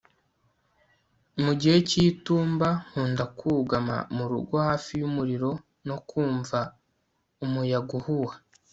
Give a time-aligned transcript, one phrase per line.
[1.43, 5.51] Mu gihe cyitumba nkunda kuguma mu rugo hafi yumuriro
[5.87, 6.59] no kumva
[7.45, 8.35] umuyaga uhuha